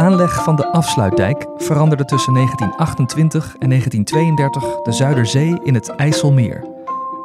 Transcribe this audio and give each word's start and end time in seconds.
Aanleg 0.00 0.42
van 0.44 0.56
de 0.56 0.66
afsluitdijk 0.66 1.46
veranderde 1.56 2.04
tussen 2.04 2.34
1928 2.34 3.56
en 3.58 3.68
1932 3.68 4.82
de 4.82 4.92
Zuiderzee 4.92 5.60
in 5.62 5.74
het 5.74 5.88
IJsselmeer. 5.88 6.64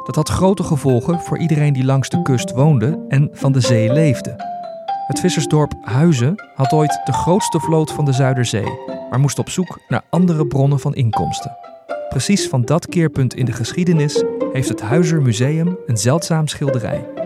Dat 0.04 0.14
had 0.14 0.28
grote 0.28 0.62
gevolgen 0.62 1.20
voor 1.20 1.38
iedereen 1.38 1.72
die 1.72 1.84
langs 1.84 2.08
de 2.08 2.22
kust 2.22 2.52
woonde 2.52 3.04
en 3.08 3.28
van 3.32 3.52
de 3.52 3.60
zee 3.60 3.92
leefde. 3.92 4.34
Het 5.06 5.20
vissersdorp 5.20 5.72
Huizen 5.80 6.34
had 6.54 6.72
ooit 6.72 7.00
de 7.04 7.12
grootste 7.12 7.60
vloot 7.60 7.92
van 7.92 8.04
de 8.04 8.12
Zuiderzee, 8.12 8.78
maar 9.10 9.20
moest 9.20 9.38
op 9.38 9.48
zoek 9.48 9.80
naar 9.88 10.02
andere 10.10 10.46
bronnen 10.46 10.80
van 10.80 10.94
inkomsten. 10.94 11.56
Precies 12.08 12.48
van 12.48 12.62
dat 12.62 12.86
keerpunt 12.86 13.34
in 13.34 13.44
de 13.44 13.52
geschiedenis 13.52 14.24
heeft 14.52 14.68
het 14.68 14.80
Huizer 14.80 15.22
Museum 15.22 15.78
een 15.86 15.96
zeldzaam 15.96 16.48
schilderij. 16.48 17.25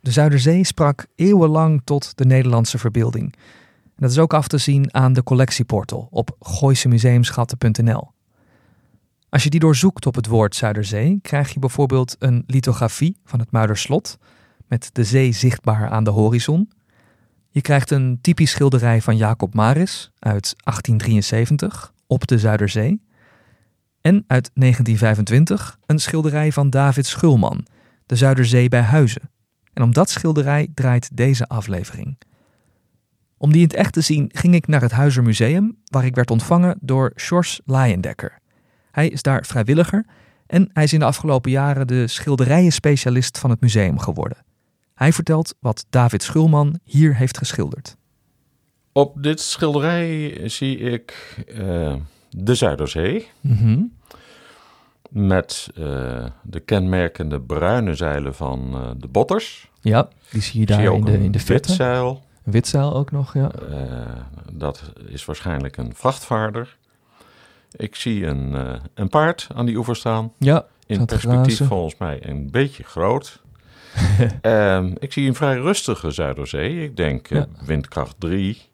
De 0.00 0.10
Zuiderzee 0.10 0.64
sprak 0.64 1.06
eeuwenlang 1.14 1.80
tot 1.84 2.16
de 2.16 2.24
Nederlandse 2.24 2.78
verbeelding. 2.78 3.34
Dat 3.96 4.10
is 4.10 4.18
ook 4.18 4.34
af 4.34 4.48
te 4.48 4.58
zien 4.58 4.94
aan 4.94 5.12
de 5.12 5.22
collectieportal 5.22 6.08
op 6.10 6.36
gooisemuseumschatten.nl. 6.38 8.10
Als 9.28 9.42
je 9.42 9.50
die 9.50 9.60
doorzoekt 9.60 10.06
op 10.06 10.14
het 10.14 10.26
woord 10.26 10.56
Zuiderzee, 10.56 11.18
krijg 11.22 11.52
je 11.52 11.58
bijvoorbeeld 11.58 12.16
een 12.18 12.44
lithografie 12.46 13.16
van 13.24 13.38
het 13.38 13.50
Muiderslot 13.50 14.18
met 14.68 14.90
de 14.92 15.04
zee 15.04 15.32
zichtbaar 15.32 15.88
aan 15.88 16.04
de 16.04 16.10
horizon. 16.10 16.70
Je 17.50 17.60
krijgt 17.60 17.90
een 17.90 18.18
typisch 18.20 18.50
schilderij 18.50 19.02
van 19.02 19.16
Jacob 19.16 19.54
Maris 19.54 20.10
uit 20.18 20.54
1873 20.64 21.92
op 22.06 22.26
de 22.26 22.38
Zuiderzee. 22.38 23.02
En 24.00 24.24
uit 24.26 24.50
1925 24.54 25.78
een 25.86 25.98
schilderij 25.98 26.52
van 26.52 26.70
David 26.70 27.06
Schulman, 27.06 27.66
de 28.06 28.16
Zuiderzee 28.16 28.68
bij 28.68 28.80
Huizen. 28.80 29.30
En 29.72 29.82
om 29.82 29.92
dat 29.92 30.10
schilderij 30.10 30.68
draait 30.74 31.16
deze 31.16 31.48
aflevering. 31.48 32.18
Om 33.36 33.52
die 33.52 33.60
in 33.60 33.66
het 33.66 33.76
echt 33.76 33.92
te 33.92 34.00
zien 34.00 34.30
ging 34.34 34.54
ik 34.54 34.66
naar 34.66 34.80
het 34.80 34.90
Huizer 34.90 35.22
Museum, 35.22 35.76
waar 35.84 36.04
ik 36.04 36.14
werd 36.14 36.30
ontvangen 36.30 36.78
door 36.80 37.12
Sjors 37.16 37.60
Layendekker. 37.64 38.38
Hij 38.90 39.08
is 39.08 39.22
daar 39.22 39.44
vrijwilliger 39.44 40.06
en 40.46 40.70
hij 40.72 40.84
is 40.84 40.92
in 40.92 40.98
de 40.98 41.04
afgelopen 41.04 41.50
jaren 41.50 41.86
de 41.86 42.06
schilderijen-specialist 42.06 43.38
van 43.38 43.50
het 43.50 43.60
museum 43.60 43.98
geworden. 43.98 44.44
Hij 44.94 45.12
vertelt 45.12 45.54
wat 45.60 45.86
David 45.90 46.22
Schulman 46.22 46.78
hier 46.84 47.16
heeft 47.16 47.38
geschilderd. 47.38 47.96
Op 48.92 49.22
dit 49.22 49.40
schilderij 49.40 50.40
zie 50.48 50.78
ik 50.78 51.36
uh, 51.58 51.94
de 52.30 52.54
Zuiderzee. 52.54 53.28
Mm 53.40 53.98
Met 55.10 55.70
uh, 55.78 56.24
de 56.42 56.60
kenmerkende 56.60 57.40
bruine 57.40 57.94
zeilen 57.94 58.34
van 58.34 58.70
uh, 58.74 58.90
de 58.96 59.08
botters. 59.08 59.70
Ja, 59.80 60.08
die 60.30 60.42
zie 60.42 60.60
je 60.60 60.66
daar 60.66 60.76
zie 60.76 60.84
je 60.84 60.90
ook 60.92 60.98
in 60.98 61.04
de, 61.04 61.24
in 61.24 61.32
de 61.32 62.18
witzeil 62.44 62.94
ook 62.94 63.10
nog, 63.10 63.34
ja. 63.34 63.50
dat 64.52 64.92
is 65.06 65.24
waarschijnlijk 65.24 65.76
een 65.76 65.94
vrachtvaarder. 65.94 66.76
Ik 67.76 67.94
zie 67.94 68.26
een, 68.26 68.54
een 68.94 69.08
paard 69.08 69.48
aan 69.54 69.66
die 69.66 69.76
oever 69.76 69.96
staan. 69.96 70.32
Ja, 70.38 70.66
In 70.86 71.04
perspectief 71.06 71.66
volgens 71.66 71.96
mij 71.98 72.18
een 72.28 72.50
beetje 72.50 72.82
groot. 72.82 73.40
um, 74.42 74.94
ik 75.06 75.12
zie 75.12 75.28
een 75.28 75.34
vrij 75.34 75.56
rustige 75.56 76.10
Zuiderzee. 76.10 76.82
Ik 76.84 76.96
denk 76.96 77.28
Ja. 77.28 77.46
windkracht 77.64 78.14
3. 78.18 78.68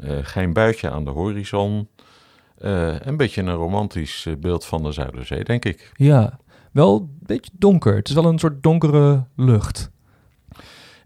Uh, 0.00 0.18
geen 0.22 0.52
buitje 0.52 0.90
aan 0.90 1.04
de 1.04 1.10
horizon. 1.10 1.88
Uh, 2.58 3.00
een 3.00 3.16
beetje 3.16 3.42
een 3.42 3.52
romantisch 3.54 4.24
uh, 4.24 4.34
beeld 4.36 4.64
van 4.64 4.82
de 4.82 4.92
Zuiderzee, 4.92 5.44
denk 5.44 5.64
ik. 5.64 5.92
Ja, 5.96 6.38
wel 6.72 6.96
een 7.00 7.18
beetje 7.20 7.50
donker. 7.54 7.94
Het 7.96 8.08
is 8.08 8.14
wel 8.14 8.24
een 8.24 8.38
soort 8.38 8.62
donkere 8.62 9.24
lucht. 9.36 9.90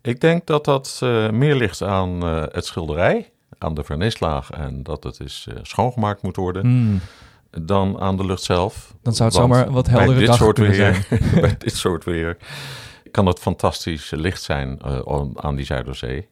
Ik 0.03 0.21
denk 0.21 0.47
dat 0.47 0.65
dat 0.65 1.01
uh, 1.03 1.31
meer 1.31 1.55
ligt 1.55 1.83
aan 1.83 2.25
uh, 2.25 2.43
het 2.51 2.67
schilderij, 2.67 3.31
aan 3.59 3.75
de 3.75 3.85
vernislaag 3.85 4.51
en 4.51 4.83
dat 4.83 5.05
het 5.05 5.21
is 5.21 5.47
uh, 5.49 5.59
schoongemaakt 5.63 6.23
moet 6.23 6.37
worden, 6.37 6.67
Mm. 6.67 7.01
dan 7.51 8.01
aan 8.01 8.17
de 8.17 8.27
lucht 8.27 8.43
zelf. 8.43 8.95
Dan 9.03 9.15
zou 9.15 9.29
het 9.29 9.39
Want 9.39 9.53
zomaar 9.53 9.71
wat 9.71 9.87
heldere 9.87 10.19
dit 10.19 10.27
dag 10.27 10.37
soort 10.37 10.59
weer, 10.59 10.75
zijn. 10.75 11.05
bij 11.41 11.57
dit 11.59 11.77
soort 11.77 12.05
weer 12.05 12.37
kan 13.11 13.27
het 13.27 13.39
fantastisch 13.39 14.11
licht 14.11 14.43
zijn 14.43 14.81
aan 15.35 15.55
die 15.55 15.65
Zuiderzee. 15.65 16.29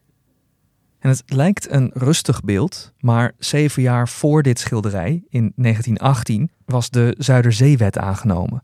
En 0.99 1.09
het 1.09 1.23
lijkt 1.25 1.71
een 1.71 1.91
rustig 1.93 2.41
beeld, 2.41 2.93
maar 2.99 3.31
zeven 3.37 3.81
jaar 3.81 4.09
voor 4.09 4.43
dit 4.43 4.59
schilderij, 4.59 5.23
in 5.29 5.53
1918, 5.55 6.51
was 6.65 6.89
de 6.89 7.15
Zuiderzeewet 7.17 7.97
aangenomen. 7.97 8.63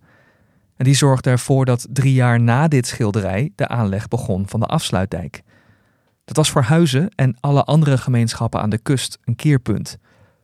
En 0.78 0.86
die 0.86 0.96
zorgde 0.96 1.30
ervoor 1.30 1.66
dat 1.66 1.88
drie 1.90 2.14
jaar 2.14 2.42
na 2.42 2.68
dit 2.68 2.88
schilderij 2.88 3.52
de 3.56 3.68
aanleg 3.68 4.08
begon 4.08 4.48
van 4.48 4.60
de 4.60 4.66
afsluitdijk. 4.66 5.44
Dat 6.26 6.36
was 6.36 6.50
voor 6.50 6.62
Huizen 6.62 7.10
en 7.16 7.38
alle 7.40 7.64
andere 7.64 7.98
gemeenschappen 7.98 8.62
aan 8.62 8.70
de 8.70 8.78
kust 8.78 9.20
een 9.24 9.36
keerpunt. 9.36 9.98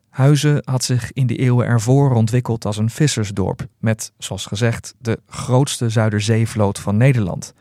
Huizen 0.10 0.62
had 0.66 0.84
zich 0.84 1.12
in 1.12 1.28
de 1.28 1.36
eeuwen 1.36 1.66
ervoor 1.68 2.14
ontwikkeld 2.14 2.66
als 2.66 2.78
een 2.78 2.90
vissersdorp, 2.90 3.68
met, 3.78 4.12
zoals 4.18 4.46
gezegd, 4.46 4.96
de 5.00 5.20
grootste 5.28 5.90
Zuiderzeevloot 5.90 6.80
van 6.80 6.98
Nederland. 6.98 7.54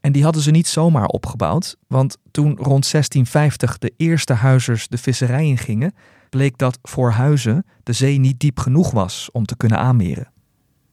En 0.00 0.12
die 0.12 0.22
hadden 0.22 0.42
ze 0.42 0.50
niet 0.50 0.66
zomaar 0.66 1.06
opgebouwd, 1.06 1.76
want 1.86 2.16
toen 2.30 2.56
rond 2.56 2.90
1650 2.90 3.78
de 3.78 3.92
eerste 3.96 4.32
huizers 4.32 4.88
de 4.88 4.98
visserij 4.98 5.44
ingingen, 5.44 5.94
bleek 6.30 6.58
dat 6.58 6.78
voor 6.82 7.10
Huizen 7.10 7.64
de 7.82 7.92
zee 7.92 8.18
niet 8.18 8.40
diep 8.40 8.58
genoeg 8.58 8.90
was 8.90 9.28
om 9.32 9.44
te 9.44 9.56
kunnen 9.56 9.78
aanmeren. 9.78 10.32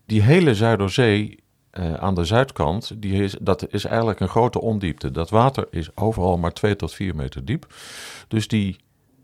Die 0.06 0.22
hele 0.22 0.56
Zuiderzee 0.56 1.40
uh, 1.72 1.94
aan 1.94 2.16
de 2.16 2.25
zuidkant, 2.25 3.01
die 3.01 3.23
is, 3.23 3.35
dat 3.41 3.73
is 3.73 3.85
eigenlijk 3.85 4.19
een 4.19 4.28
grote 4.28 4.62
ondiepte. 4.62 5.12
Dat 5.12 5.29
water 5.29 5.68
is 5.72 5.95
overal 5.95 6.38
maar 6.38 6.53
2 6.53 6.75
tot 6.75 6.94
4 6.94 7.16
meter 7.16 7.45
diep. 7.45 7.74
Dus 8.28 8.47
die 8.47 8.75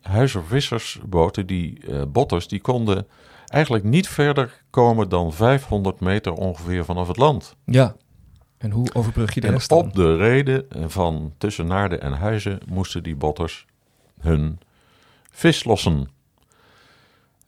huizervissersboten, 0.01 1.47
die 1.47 1.79
uh, 1.87 2.01
botters, 2.07 2.47
die 2.47 2.61
konden 2.61 3.07
eigenlijk 3.45 3.83
niet 3.83 4.07
verder 4.07 4.63
komen 4.69 5.09
dan 5.09 5.33
500 5.33 5.99
meter 5.99 6.33
ongeveer 6.33 6.85
vanaf 6.85 7.07
het 7.07 7.17
land. 7.17 7.55
Ja, 7.65 7.95
en 8.63 8.71
hoe 8.71 8.93
overbrug 8.93 9.33
je 9.33 9.41
de 9.41 9.47
en 9.47 9.53
rest 9.53 9.69
dan? 9.69 9.77
op 9.77 9.93
de 9.93 10.15
reden 10.15 10.65
van 10.87 11.33
tussen 11.37 11.67
Naarden 11.67 12.01
en 12.01 12.11
Huizen 12.11 12.59
moesten 12.67 13.03
die 13.03 13.15
botters 13.15 13.65
hun 14.19 14.59
vis 15.31 15.63
lossen. 15.63 16.09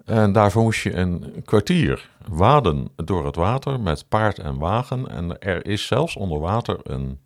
En 0.05 0.31
daarvoor 0.31 0.63
moest 0.63 0.81
je 0.81 0.93
een 0.93 1.41
kwartier 1.45 2.09
waden 2.27 2.89
door 2.95 3.25
het 3.25 3.35
water 3.35 3.79
met 3.79 4.05
paard 4.09 4.39
en 4.39 4.57
wagen. 4.57 5.07
En 5.09 5.39
er 5.39 5.65
is 5.65 5.87
zelfs 5.87 6.15
onder 6.15 6.39
water 6.39 6.77
een, 6.83 7.19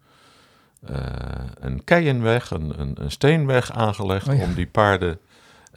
uh, 0.90 0.98
een 1.60 1.84
keienweg, 1.84 2.52
een, 2.52 2.80
een, 2.80 2.96
een, 3.02 3.12
steenweg 3.12 3.72
aangelegd 3.72 4.28
Oh 4.28 4.36
ja. 4.36 4.44
om 4.44 4.54
die 4.54 4.68
paarden, 4.68 5.20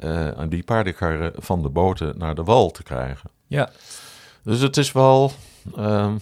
uh, 0.05 0.29
die 0.49 0.63
paardenkarren 0.63 1.33
van 1.37 1.63
de 1.63 1.69
boten 1.69 2.19
naar 2.19 2.35
de 2.35 2.45
wal 2.45 2.71
te 2.71 2.83
krijgen. 2.83 3.31
Ja, 3.47 3.71
Dus 4.43 4.61
het 4.61 4.77
is 4.77 4.93
wel 4.93 5.33
uh, 5.79 6.13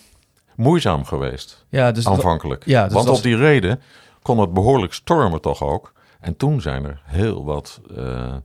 moeizaam 0.60 1.04
geweest, 1.04 1.66
ja 1.68 1.92
dus 1.92 2.07
aanvankelijk. 2.07 2.66
ja, 2.66 2.84
dus 2.84 2.92
Want 2.92 3.09
op 3.09 3.22
die 3.22 3.36
reden 3.36 3.80
kon 4.22 4.39
het 4.39 4.53
behoorlijk 4.53 4.92
stormen 4.92 5.41
toch 5.41 5.62
ook. 5.62 5.92
En 6.21 6.36
toen 6.36 6.60
zijn 6.60 6.84
er 6.84 7.01
heel 7.04 7.45
wat, 7.45 7.80
uh, 7.97 8.36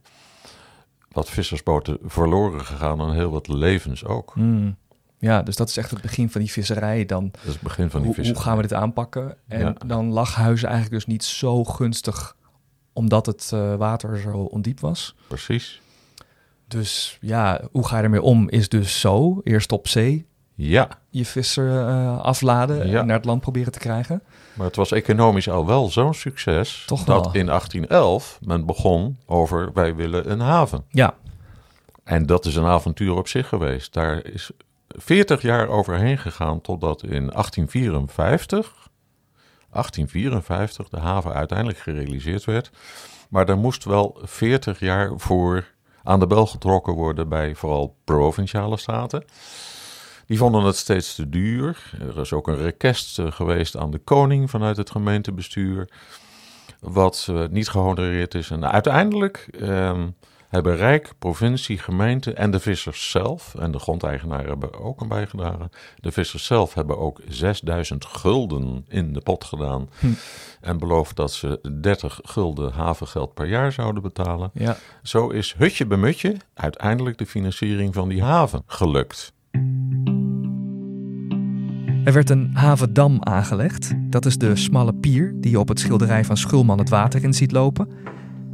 wat 1.12 1.30
vissersboten 1.30 1.98
verloren 2.06 2.66
gegaan 2.66 3.00
en 3.02 3.14
heel 3.14 3.32
wat 3.32 3.48
levens 3.48 4.06
ook. 4.06 4.36
Mm. 4.36 4.76
Ja, 5.20 5.42
dus 5.42 5.56
dat 5.56 5.70
is 5.70 5.78
echt 5.78 5.92
het 5.92 6.02
begin 6.02 6.30
van 6.30 6.42
die 6.42 6.52
visserij. 6.52 7.06
Dan, 7.06 7.30
Dat 7.32 7.42
is 7.46 7.54
het 7.54 7.62
begin 7.62 7.90
van 7.90 8.00
die 8.00 8.06
hoe, 8.08 8.16
visserij. 8.16 8.36
hoe 8.42 8.48
gaan 8.48 8.56
we 8.58 8.62
dit 8.68 8.74
aanpakken? 8.74 9.38
En 9.48 9.60
Ja. 9.60 9.76
dan 9.86 10.12
lag 10.12 10.36
Huizen 10.36 10.68
eigenlijk 10.70 10.96
dus 11.04 11.14
niet 11.14 11.24
zo 11.24 11.64
gunstig, 11.64 12.36
omdat 12.94 13.26
het 13.26 13.52
uh, 13.54 13.76
water 13.76 14.18
zo 14.20 14.38
ondiep 14.38 14.80
was. 14.80 15.16
Precies. 15.28 15.82
Dus 16.68 17.18
ja, 17.22 17.62
hoe 17.72 17.88
ga 17.88 17.98
je 17.98 18.04
ermee 18.04 18.22
om 18.22 18.50
is 18.50 18.70
dus 18.70 19.00
zo. 19.00 19.42
Eerst 19.44 19.72
op 19.72 19.88
zee, 19.88 20.28
Ja, 20.58 20.88
je 21.10 21.26
vissen 21.26 21.66
uh, 21.66 22.20
afladen 22.20 22.88
Ja. 22.88 23.00
en 23.00 23.06
naar 23.06 23.16
het 23.16 23.26
land 23.26 23.42
proberen 23.42 23.72
te 23.72 23.80
krijgen. 23.80 24.22
maar 24.54 24.66
het 24.68 24.76
was 24.76 24.92
economisch 24.92 25.50
al 25.50 25.66
wel 25.66 25.90
zo'n 25.90 26.14
succes... 26.14 26.84
Toch 26.88 27.04
dat 27.04 27.24
wel. 27.24 27.34
in 27.34 27.46
1811 27.46 28.40
men 28.42 28.66
begon 28.66 29.18
over 29.26 29.74
wij 29.74 29.96
willen 29.96 30.32
een 30.32 30.40
haven. 30.40 30.86
Ja, 30.90 31.14
En 32.04 32.26
dat 32.26 32.46
is 32.46 32.56
een 32.56 32.66
avontuur 32.66 33.16
op 33.16 33.28
zich 33.28 33.48
geweest. 33.48 33.94
Daar 33.94 34.26
is 34.26 34.52
40 34.88 35.42
jaar 35.42 35.68
overheen 35.68 36.18
gegaan 36.18 36.62
totdat 36.62 37.04
in 37.04 37.28
1854 37.28 38.74
1854 39.70 40.90
de 40.90 41.00
haven 41.00 41.34
uiteindelijk 41.34 41.78
gerealiseerd 41.80 42.46
werd. 42.46 42.72
Maar 43.30 43.46
daar 43.46 43.58
moest 43.58 43.84
wel 43.84 44.18
40 44.24 44.80
jaar 44.80 45.12
voor 45.16 45.74
aan 46.04 46.20
de 46.20 46.28
bel 46.28 46.46
getrokken 46.46 46.94
worden 46.94 47.30
bij 47.30 47.56
vooral 47.56 47.96
provinciale 48.04 48.78
staten. 48.78 49.24
Die 50.26 50.38
vonden 50.38 50.64
het 50.64 50.76
steeds 50.76 51.16
te 51.16 51.30
duur. 51.30 51.92
Er 52.00 52.20
is 52.20 52.34
ook 52.34 52.48
een 52.48 52.58
request 52.58 53.20
eh, 53.20 53.32
geweest 53.32 53.78
aan 53.78 53.92
de 53.92 54.00
koning 54.00 54.50
vanuit 54.50 54.78
het 54.78 54.92
gemeentebestuur, 54.92 55.90
wat 56.80 57.28
uh, 57.30 57.48
niet 57.50 57.70
gehonoreerd 57.70 58.34
is. 58.34 58.50
En 58.50 58.72
uiteindelijk 58.72 59.48
ehm, 59.60 60.08
hebben 60.50 60.76
Rijk, 60.76 61.14
provincie, 61.20 61.78
gemeente 61.78 62.34
en 62.34 62.52
de 62.52 62.60
vissers 62.60 63.12
zelf, 63.12 63.56
en 63.56 63.72
de 63.72 63.80
grondeigenaren 63.80 64.48
hebben 64.48 64.80
ook 64.80 65.02
een 65.02 65.08
bijgedragen. 65.08 65.70
De 65.96 66.12
vissers 66.12 66.46
zelf 66.46 66.74
hebben 66.74 66.98
ook 66.98 67.22
6000 67.28 68.06
gulden 68.06 68.86
in 68.88 69.14
de 69.14 69.22
pot 69.22 69.44
gedaan. 69.44 69.90
Hm. 70.00 70.08
En 70.62 70.78
beloofd 70.78 71.16
dat 71.16 71.34
ze 71.34 71.78
30 71.82 72.20
gulden 72.24 72.74
havengeld 72.74 73.34
per 73.34 73.48
jaar 73.48 73.72
zouden 73.72 74.02
betalen. 74.02 74.52
Ja. 74.54 74.78
Zo 75.04 75.30
is 75.30 75.56
hutje 75.58 75.86
bij 75.86 75.98
mutje 75.98 76.36
uiteindelijk 76.54 77.18
de 77.18 77.26
financiering 77.26 77.94
van 77.94 78.10
die 78.10 78.24
haven 78.24 78.64
gelukt. 78.68 79.34
Er 82.06 82.14
werd 82.14 82.30
een 82.30 82.50
havendam 82.54 83.18
aangelegd. 83.20 83.94
Dat 84.10 84.26
is 84.26 84.38
de 84.38 84.56
smalle 84.56 84.94
pier 84.94 85.34
die 85.36 85.52
je 85.52 85.60
op 85.60 85.68
het 85.68 85.80
schilderij 85.80 86.26
van 86.26 86.38
Schulman 86.38 86.78
het 86.78 86.90
water 86.90 87.24
in 87.24 87.34
ziet 87.34 87.52
lopen. 87.52 87.88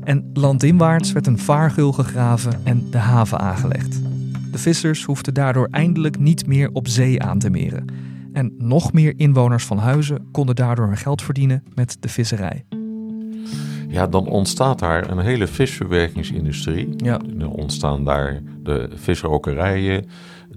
En 0.03 0.30
landinwaarts 0.33 1.12
werd 1.12 1.27
een 1.27 1.39
vaargeul 1.39 1.92
gegraven 1.92 2.62
en 2.63 2.89
de 2.92 2.98
haven 2.98 3.39
aangelegd. 3.39 4.01
De 4.51 4.57
vissers 4.57 5.03
hoefden 5.03 5.33
daardoor 5.33 5.68
eindelijk 5.71 6.19
niet 6.19 6.48
meer 6.48 6.69
op 6.74 6.88
zee 6.88 7.21
aan 7.21 7.39
te 7.39 7.50
meren. 7.50 7.86
En 8.33 8.56
nog 8.57 8.94
meer 8.94 9.13
inwoners 9.18 9.65
van 9.65 9.77
Huizen 9.77 10.27
konden 10.31 10.56
daardoor 10.56 10.88
hun 10.88 10.98
geld 10.98 11.21
verdienen 11.21 11.63
met 11.75 11.98
de 12.00 12.09
visserij. 12.09 12.65
Ja, 13.88 14.07
dan 14.07 14.27
ontstaat 14.27 14.80
daar 14.80 15.09
een 15.09 15.19
hele 15.19 15.48
visverwerkingsindustrie. 15.48 16.94
Ja. 16.98 17.19
Er 17.39 17.50
ontstaan 17.50 18.06
daar 18.06 18.42
de 18.63 18.89
visrokerijen, 18.95 20.06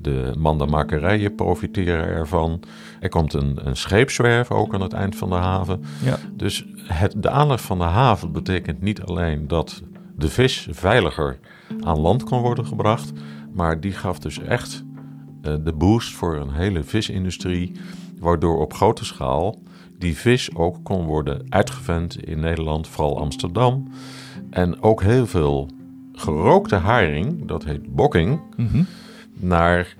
de 0.04 0.32
mandenmakerijen 0.38 1.34
profiteren 1.34 2.06
ervan. 2.06 2.60
Er 3.00 3.08
komt 3.08 3.32
een, 3.32 3.58
een 3.66 3.76
scheepswerf 3.76 4.50
ook 4.50 4.74
aan 4.74 4.80
het 4.80 4.92
eind 4.92 5.16
van 5.16 5.28
de 5.28 5.34
haven. 5.34 5.82
Ja. 6.02 6.18
Dus 6.32 6.66
het, 6.76 7.14
de 7.16 7.30
aanleg 7.30 7.60
van 7.60 7.78
de 7.78 7.84
haven 7.84 8.32
betekent 8.32 8.80
niet 8.80 9.02
alleen 9.02 9.48
dat 9.48 9.82
de 10.16 10.28
vis 10.28 10.68
veiliger 10.70 11.38
aan 11.80 11.98
land 11.98 12.24
kon 12.24 12.40
worden 12.40 12.66
gebracht, 12.66 13.12
maar 13.52 13.80
die 13.80 13.92
gaf 13.92 14.18
dus 14.18 14.38
echt 14.38 14.84
uh, 15.42 15.54
de 15.64 15.72
boost 15.72 16.14
voor 16.14 16.36
een 16.36 16.52
hele 16.52 16.82
visindustrie, 16.82 17.72
waardoor 18.18 18.60
op 18.60 18.74
grote 18.74 19.04
schaal 19.04 19.62
die 19.98 20.16
vis 20.16 20.54
ook 20.54 20.76
kon 20.82 21.04
worden 21.04 21.46
uitgevent 21.48 22.24
in 22.26 22.40
Nederland, 22.40 22.88
vooral 22.88 23.20
Amsterdam. 23.20 23.88
En 24.50 24.82
ook 24.82 25.02
heel 25.02 25.26
veel 25.26 25.70
gerookte 26.12 26.76
haring, 26.76 27.46
dat 27.46 27.64
heet 27.64 27.94
bokking, 27.94 28.40
mm 28.56 28.86
naar 29.34 29.96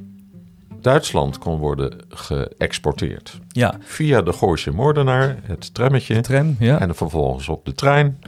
Duitsland 0.80 1.38
kon 1.38 1.58
worden 1.58 1.98
geëxporteerd. 2.08 3.40
Ja. 3.48 3.74
Via 3.80 4.22
de 4.22 4.32
Gooise 4.32 4.70
Moordenaar, 4.70 5.36
het 5.42 5.74
trammetje. 5.74 6.20
tram, 6.20 6.56
ja. 6.58 6.80
En 6.80 6.94
vervolgens 6.94 7.48
op 7.48 7.64
de 7.64 7.72
trein. 7.72 8.18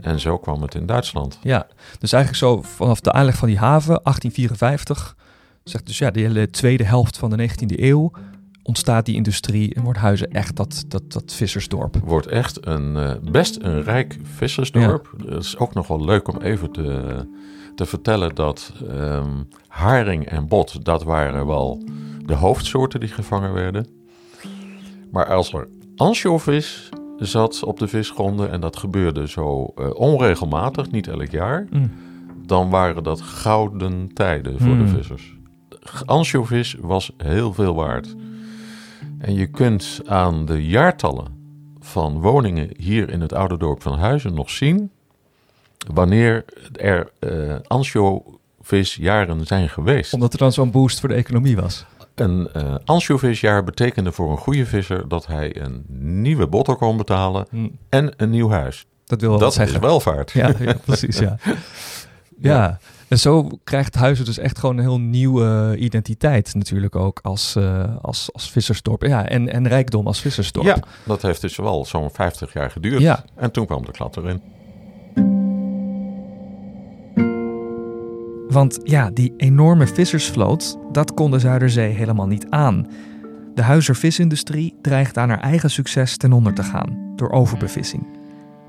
En 0.00 0.20
zo 0.20 0.38
kwam 0.38 0.62
het 0.62 0.74
in 0.74 0.86
Duitsland. 0.86 1.38
Ja, 1.42 1.66
dus 1.98 2.12
eigenlijk 2.12 2.44
zo 2.44 2.62
vanaf 2.62 3.00
de 3.00 3.12
aanleg 3.12 3.36
van 3.36 3.48
die 3.48 3.58
haven, 3.58 4.00
1854, 4.02 5.16
zegt 5.64 5.86
dus 5.86 5.98
ja, 5.98 6.10
de 6.10 6.20
hele 6.20 6.50
tweede 6.50 6.84
helft 6.84 7.18
van 7.18 7.30
de 7.30 7.48
19e 7.48 7.80
eeuw 7.80 8.12
ontstaat 8.62 9.06
die 9.06 9.14
industrie 9.14 9.74
en 9.74 9.82
wordt 9.82 9.98
Huizen 9.98 10.30
echt 10.30 10.56
dat, 10.56 10.84
dat, 10.88 11.12
dat 11.12 11.32
vissersdorp. 11.32 11.96
Wordt 12.04 12.26
echt 12.26 12.66
een, 12.66 12.96
uh, 12.96 13.12
best 13.30 13.58
een 13.62 13.82
rijk 13.82 14.18
vissersdorp. 14.22 15.14
Ja. 15.18 15.34
Het 15.34 15.44
is 15.44 15.58
ook 15.58 15.74
nog 15.74 15.86
wel 15.86 16.04
leuk 16.04 16.28
om 16.28 16.40
even 16.40 16.72
te, 16.72 17.26
te 17.76 17.86
vertellen 17.86 18.34
dat 18.34 18.72
um, 18.90 19.48
haring 19.68 20.26
en 20.26 20.48
bot, 20.48 20.84
dat 20.84 21.02
waren 21.02 21.46
wel 21.46 21.82
de 22.24 22.34
hoofdsoorten 22.34 23.00
die 23.00 23.08
gevangen 23.08 23.52
werden. 23.52 23.86
Maar 25.10 25.26
als 25.26 25.52
er 25.52 25.68
ansjovis 25.96 26.88
zat 27.18 27.62
op 27.62 27.78
de 27.78 27.88
visgronden 27.88 28.50
en 28.50 28.60
dat 28.60 28.76
gebeurde 28.76 29.28
zo 29.28 29.72
uh, 29.76 29.94
onregelmatig, 29.94 30.90
niet 30.90 31.08
elk 31.08 31.30
jaar, 31.30 31.66
mm. 31.70 31.90
dan 32.46 32.70
waren 32.70 33.02
dat 33.02 33.20
gouden 33.20 34.12
tijden 34.12 34.58
voor 34.58 34.76
de 34.76 34.82
mm. 34.82 34.88
vissers. 34.88 35.36
Ansjovis 36.04 36.76
was 36.80 37.12
heel 37.16 37.52
veel 37.52 37.74
waard. 37.74 38.14
En 39.18 39.34
je 39.34 39.46
kunt 39.46 40.00
aan 40.04 40.44
de 40.44 40.66
jaartallen 40.66 41.26
van 41.80 42.20
woningen 42.20 42.70
hier 42.76 43.10
in 43.10 43.20
het 43.20 43.32
oude 43.32 43.56
dorp 43.56 43.82
van 43.82 43.98
Huizen 43.98 44.34
nog 44.34 44.50
zien 44.50 44.90
wanneer 45.94 46.44
er 46.72 47.10
uh, 47.20 47.54
ansjovisjaren 47.66 49.46
zijn 49.46 49.68
geweest. 49.68 50.12
Omdat 50.12 50.32
er 50.32 50.38
dan 50.38 50.52
zo'n 50.52 50.70
boost 50.70 51.00
voor 51.00 51.08
de 51.08 51.14
economie 51.14 51.56
was. 51.56 51.84
Een 52.14 52.48
uh, 52.56 52.74
ansjovisjaar 52.84 53.64
betekende 53.64 54.12
voor 54.12 54.30
een 54.30 54.36
goede 54.36 54.66
visser 54.66 55.08
dat 55.08 55.26
hij 55.26 55.60
een 55.60 55.84
nieuwe 56.22 56.46
botter 56.46 56.76
kon 56.76 56.96
betalen 56.96 57.46
hm. 57.50 57.68
en 57.88 58.12
een 58.16 58.30
nieuw 58.30 58.50
huis. 58.50 58.86
Dat 59.04 59.20
wil 59.20 59.30
wel 59.30 59.38
dat 59.38 59.54
zeggen. 59.54 59.74
is 59.74 59.80
welvaart. 59.80 60.30
Ja, 60.30 60.52
ja 60.58 60.74
precies. 60.84 61.18
Ja. 61.18 61.36
ja. 62.38 62.78
En 63.08 63.18
zo 63.18 63.48
krijgt 63.64 63.94
Huizen 63.94 64.24
dus 64.24 64.38
echt 64.38 64.58
gewoon 64.58 64.76
een 64.76 64.82
heel 64.82 65.00
nieuwe 65.00 65.76
identiteit 65.78 66.54
natuurlijk 66.54 66.96
ook 66.96 67.20
als, 67.22 67.54
uh, 67.58 67.84
als, 68.02 68.28
als 68.32 68.50
vissersdorp. 68.50 69.02
Ja, 69.02 69.28
en, 69.28 69.52
en 69.52 69.68
rijkdom 69.68 70.06
als 70.06 70.20
vissersdorp. 70.20 70.66
Ja, 70.66 70.78
dat 71.04 71.22
heeft 71.22 71.40
dus 71.40 71.56
wel 71.56 71.84
zo'n 71.84 72.10
50 72.10 72.52
jaar 72.52 72.70
geduurd. 72.70 73.00
Ja. 73.00 73.24
En 73.34 73.50
toen 73.50 73.66
kwam 73.66 73.84
de 73.84 73.92
klad 73.92 74.16
erin. 74.16 74.42
Want 78.56 78.78
ja, 78.82 79.10
die 79.10 79.34
enorme 79.36 79.86
vissersvloot, 79.86 80.78
dat 80.92 81.14
kon 81.14 81.30
de 81.30 81.38
Zuiderzee 81.38 81.92
helemaal 81.92 82.26
niet 82.26 82.46
aan. 82.50 82.86
De 83.54 83.62
huizervisindustrie 83.62 84.74
dreigt 84.80 85.18
aan 85.18 85.28
haar 85.28 85.40
eigen 85.40 85.70
succes 85.70 86.16
ten 86.16 86.32
onder 86.32 86.54
te 86.54 86.62
gaan 86.62 87.12
door 87.16 87.30
overbevissing. 87.30 88.06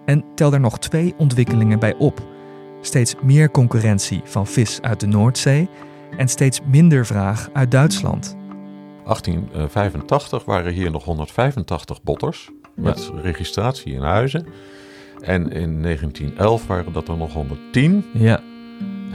En 0.05 0.25
tel 0.35 0.53
er 0.53 0.59
nog 0.59 0.79
twee 0.79 1.13
ontwikkelingen 1.17 1.79
bij 1.79 1.95
op. 1.95 2.27
Steeds 2.81 3.15
meer 3.23 3.51
concurrentie 3.51 4.21
van 4.23 4.47
vis 4.47 4.81
uit 4.81 4.99
de 4.99 5.07
Noordzee 5.07 5.69
en 6.17 6.27
steeds 6.27 6.61
minder 6.65 7.05
vraag 7.05 7.49
uit 7.53 7.71
Duitsland. 7.71 8.35
1885 9.03 10.45
waren 10.45 10.73
hier 10.73 10.91
nog 10.91 11.03
185 11.03 12.03
botters 12.03 12.49
met 12.75 13.11
registratie 13.21 13.93
in 13.93 14.01
huizen. 14.01 14.45
En 15.19 15.51
in 15.51 15.81
1911 15.81 16.67
waren 16.67 16.93
dat 16.93 17.07
er 17.07 17.17
nog 17.17 17.33
110. 17.33 18.05
Ja. 18.13 18.41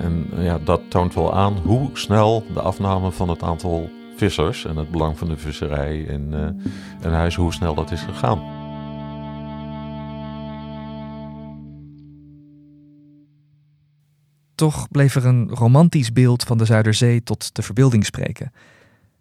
En 0.02 0.26
ja, 0.36 0.58
dat 0.58 0.80
toont 0.88 1.14
wel 1.14 1.34
aan 1.34 1.52
hoe 1.52 1.90
snel 1.92 2.44
de 2.52 2.60
afname 2.60 3.10
van 3.10 3.28
het 3.28 3.42
aantal 3.42 3.90
vissers 4.16 4.64
en 4.64 4.76
het 4.76 4.90
belang 4.90 5.18
van 5.18 5.28
de 5.28 5.36
visserij 5.36 5.98
in 5.98 6.32
uh, 6.32 6.48
een 7.00 7.12
huis, 7.12 7.34
hoe 7.34 7.52
snel 7.52 7.74
dat 7.74 7.90
is 7.90 8.02
gegaan. 8.02 8.60
Toch 14.54 14.88
bleef 14.90 15.14
er 15.14 15.26
een 15.26 15.50
romantisch 15.50 16.12
beeld 16.12 16.42
van 16.42 16.58
de 16.58 16.64
Zuiderzee 16.64 17.22
tot 17.22 17.54
de 17.54 17.62
verbeelding 17.62 18.04
spreken. 18.04 18.52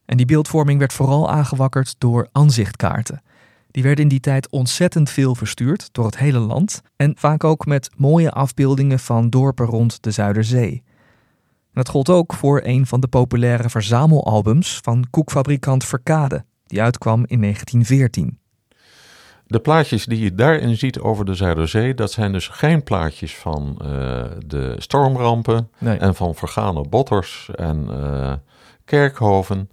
En 0.05 0.17
die 0.17 0.25
beeldvorming 0.25 0.79
werd 0.79 0.93
vooral 0.93 1.29
aangewakkerd 1.29 1.95
door 1.97 2.27
aanzichtkaarten. 2.31 3.21
Die 3.71 3.83
werden 3.83 4.03
in 4.03 4.09
die 4.09 4.19
tijd 4.19 4.49
ontzettend 4.49 5.09
veel 5.09 5.35
verstuurd 5.35 5.89
door 5.91 6.05
het 6.05 6.17
hele 6.17 6.39
land 6.39 6.81
en 6.95 7.13
vaak 7.17 7.43
ook 7.43 7.65
met 7.65 7.89
mooie 7.97 8.31
afbeeldingen 8.31 8.99
van 8.99 9.29
dorpen 9.29 9.65
rond 9.65 10.03
de 10.03 10.11
Zuiderzee. 10.11 10.83
En 11.73 11.73
dat 11.73 11.89
gold 11.89 12.09
ook 12.09 12.33
voor 12.33 12.61
een 12.63 12.87
van 12.87 12.99
de 12.99 13.07
populaire 13.07 13.69
verzamelalbums 13.69 14.79
van 14.83 15.07
koekfabrikant 15.09 15.85
Verkade, 15.85 16.45
die 16.65 16.81
uitkwam 16.81 17.25
in 17.25 17.41
1914. 17.41 18.39
De 19.45 19.59
plaatjes 19.59 20.05
die 20.05 20.23
je 20.23 20.35
daarin 20.35 20.77
ziet 20.77 20.99
over 20.99 21.25
de 21.25 21.33
Zuiderzee, 21.33 21.93
dat 21.93 22.11
zijn 22.11 22.31
dus 22.31 22.47
geen 22.47 22.83
plaatjes 22.83 23.35
van 23.35 23.79
uh, 23.81 24.23
de 24.45 24.75
stormrampen 24.77 25.69
en 25.79 26.15
van 26.15 26.35
vergane 26.35 26.89
botters 26.89 27.49
en 27.55 27.87
uh, 27.89 28.33
kerkhoven 28.85 29.69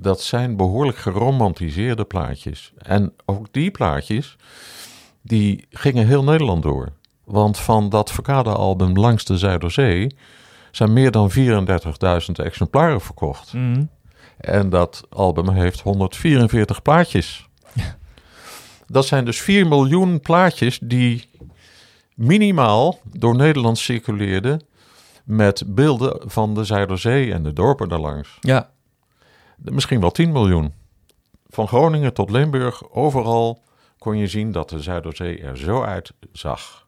dat 0.00 0.20
zijn 0.20 0.56
behoorlijk 0.56 0.98
geromantiseerde 0.98 2.04
plaatjes. 2.04 2.72
En 2.78 3.12
ook 3.24 3.46
die 3.50 3.70
plaatjes, 3.70 4.36
die 5.22 5.66
gingen 5.70 6.06
heel 6.06 6.24
Nederland 6.24 6.62
door. 6.62 6.92
Want 7.24 7.58
van 7.58 7.88
dat 7.88 8.12
Verkade-album 8.12 8.98
Langs 8.98 9.24
de 9.24 9.38
Zuiderzee 9.38 10.16
zijn 10.70 10.92
meer 10.92 11.10
dan 11.10 11.30
34.000 11.30 12.44
exemplaren 12.44 13.00
verkocht. 13.00 13.52
Mhm. 13.52 13.84
En 14.36 14.70
dat 14.70 15.02
album 15.08 15.48
heeft 15.48 15.80
144 15.80 16.82
plaatjes. 16.82 17.48
Dat 18.86 19.06
zijn 19.06 19.24
dus 19.24 19.40
4 19.40 19.66
miljoen 19.66 20.20
plaatjes 20.20 20.78
die 20.82 21.28
minimaal 22.14 22.98
door 23.12 23.36
Nederland 23.36 23.78
circuleerden 23.78 24.62
met 25.24 25.62
beelden 25.66 26.30
van 26.30 26.54
de 26.54 26.64
Zuiderzee 26.64 27.32
en 27.32 27.42
de 27.42 27.52
dorpen 27.52 27.88
daarlangs. 27.88 28.38
Ja, 28.40 28.70
misschien 29.56 30.00
wel 30.00 30.10
10 30.10 30.32
miljoen. 30.32 30.72
Van 31.46 31.68
Groningen 31.68 32.14
tot 32.14 32.30
Limburg, 32.30 32.90
overal 32.90 33.62
kon 33.98 34.16
je 34.16 34.26
zien 34.26 34.52
dat 34.52 34.68
de 34.68 34.80
Zuiderzee 34.80 35.40
er 35.42 35.58
zo 35.58 35.82
uitzag. 35.82 36.86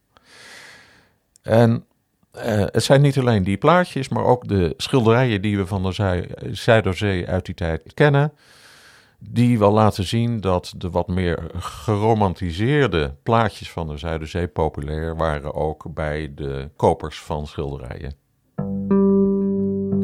En 1.43 1.85
eh, 2.31 2.65
het 2.67 2.83
zijn 2.83 3.01
niet 3.01 3.19
alleen 3.19 3.43
die 3.45 3.57
plaatjes, 3.57 4.09
maar 4.09 4.25
ook 4.25 4.49
de 4.49 4.75
schilderijen 4.77 5.43
die 5.43 5.57
we 5.57 5.67
van 5.67 5.83
de 5.83 5.93
Zui- 5.93 6.29
Zuiderzee 6.51 7.27
uit 7.29 7.47
die 7.47 7.55
tijd 7.55 7.95
kennen. 7.95 8.33
Die 9.19 9.59
wel 9.59 9.73
laten 9.73 10.05
zien 10.05 10.41
dat 10.41 10.73
de 10.77 10.91
wat 10.91 11.09
meer 11.09 11.51
geromantiseerde 11.55 13.15
plaatjes 13.23 13.71
van 13.71 13.89
de 13.89 13.97
Zuiderzee 13.97 14.49
populair 14.49 15.17
waren 15.17 15.55
ook 15.55 15.95
bij 15.95 16.33
de 16.35 16.71
kopers 16.77 17.21
van 17.21 17.47
schilderijen. 17.47 18.15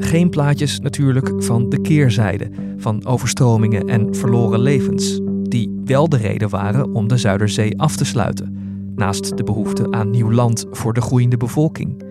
Geen 0.05 0.31
plaatjes 0.31 0.81
natuurlijk 0.81 1.33
van 1.39 1.69
de 1.69 1.81
keerzijde, 1.81 2.51
van 2.77 3.07
overstromingen 3.07 3.89
en 3.89 4.15
verloren 4.15 4.61
levens, 4.61 5.21
die 5.43 5.81
wel 5.85 6.09
de 6.09 6.17
reden 6.17 6.49
waren 6.49 6.95
om 6.95 7.09
de 7.09 7.17
Zuiderzee 7.17 7.79
af 7.81 7.97
te 7.97 8.05
sluiten, 8.05 8.57
naast 8.97 9.37
de 9.37 9.45
behoefte 9.45 9.91
aan 9.91 10.11
nieuw 10.11 10.33
land 10.33 10.67
voor 10.71 10.93
de 10.93 11.01
groeiende 11.01 11.37
bevolking. 11.37 12.03